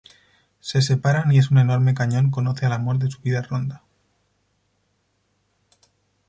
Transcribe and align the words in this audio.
Se 0.61 0.81
separan 0.81 1.31
y 1.31 1.37
es 1.37 1.51
un 1.51 1.59
enorme 1.59 1.93
cañón 1.93 2.31
conoce 2.31 2.65
al 2.65 2.71
amor 2.73 2.97
de 2.97 3.11
su 3.11 3.21
vida 3.21 3.43
Rhonda. 3.43 3.83